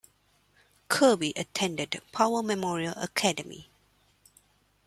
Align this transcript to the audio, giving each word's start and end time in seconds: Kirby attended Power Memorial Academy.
Kirby 0.89 1.31
attended 1.35 2.01
Power 2.11 2.41
Memorial 2.41 2.95
Academy. 2.97 3.69